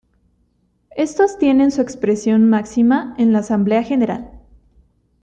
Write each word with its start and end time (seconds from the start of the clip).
Estos 0.95 1.37
tienen 1.37 1.69
su 1.69 1.79
expresión 1.83 2.49
máxima 2.49 3.13
en 3.19 3.31
la 3.33 3.37
Asamblea 3.41 3.83
General. 3.83 4.31